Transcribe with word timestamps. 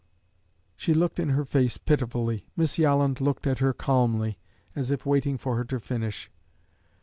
She 0.75 0.95
looked 0.95 1.19
in 1.19 1.29
her 1.29 1.45
face 1.45 1.77
pitifully. 1.77 2.47
Miss 2.57 2.79
Yolland 2.79 3.21
looked 3.21 3.45
at 3.45 3.59
her 3.59 3.71
calmly, 3.71 4.39
as 4.75 4.89
if 4.89 5.05
waiting 5.05 5.37
for 5.37 5.55
her 5.57 5.65
to 5.65 5.79
finish. 5.79 6.31